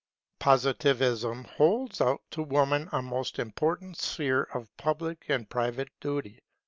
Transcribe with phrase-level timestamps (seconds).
[0.39, 6.41] Positivism holds out to woman a most important sphere of public and private duty.